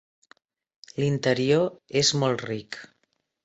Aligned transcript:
L'interior 1.03 1.69
és 2.05 2.13
molt 2.25 2.45
ric. 2.51 2.83